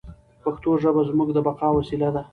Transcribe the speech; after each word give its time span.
پښتو 0.43 0.69
ژبه 0.81 1.01
زموږ 1.09 1.29
د 1.33 1.37
بقا 1.47 1.67
وسیله 1.77 2.09
ده. 2.15 2.21